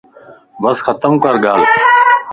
[0.61, 1.71] بس ختم ڪر ڳالھک